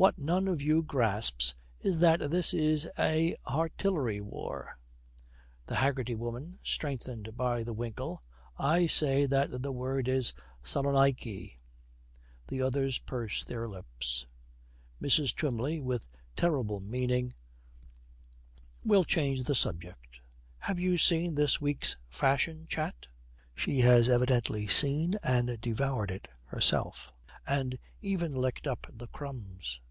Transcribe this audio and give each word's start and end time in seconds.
'What 0.00 0.16
none 0.16 0.48
of 0.48 0.62
you 0.62 0.82
grasps 0.82 1.54
is 1.80 1.98
that 1.98 2.30
this 2.30 2.54
is 2.54 2.88
a 2.98 3.36
artillery 3.46 4.18
war' 4.18 4.78
THE 5.66 5.74
HAGGERTY 5.74 6.14
WOMAN, 6.14 6.58
strengthened 6.62 7.36
by 7.36 7.62
the 7.64 7.74
winkle, 7.74 8.22
'I 8.58 8.86
say 8.86 9.26
that 9.26 9.60
the 9.62 9.72
word 9.72 10.08
is 10.08 10.32
Salonaiky.' 10.64 11.52
The 12.48 12.62
others 12.62 12.98
purse 13.00 13.44
their 13.44 13.68
lips. 13.68 14.26
MRS. 15.02 15.36
TWYMLEY, 15.36 15.80
with 15.80 16.08
terrible 16.34 16.80
meaning, 16.80 17.34
'We'll 18.82 19.04
change 19.04 19.42
the 19.42 19.54
subject. 19.54 20.22
Have 20.60 20.80
you 20.80 20.96
seen 20.96 21.34
this 21.34 21.60
week's 21.60 21.98
Fashion 22.08 22.64
Chat?' 22.70 23.08
She 23.54 23.80
has 23.80 24.08
evidently 24.08 24.66
seen 24.66 25.16
and 25.22 25.60
devoured 25.60 26.10
it 26.10 26.26
herself, 26.46 27.12
and 27.46 27.78
even 28.00 28.32
licked 28.32 28.66
up 28.66 28.86
the 28.90 29.06
crumbs. 29.08 29.82